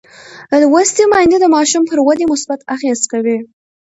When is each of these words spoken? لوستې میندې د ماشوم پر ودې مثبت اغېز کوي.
لوستې 0.61 1.03
میندې 1.11 1.37
د 1.41 1.45
ماشوم 1.55 1.83
پر 1.89 1.99
ودې 2.07 2.25
مثبت 2.31 2.59
اغېز 2.75 2.99
کوي. 3.11 3.37